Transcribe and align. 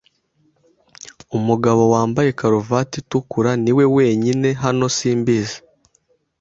Umugabo 1.37 1.81
wambaye 1.93 2.29
karuvati 2.39 2.95
itukura 3.03 3.51
niwe 3.63 3.83
wenyine 3.95 4.49
hano 4.63 4.85
simbizi. 4.97 5.57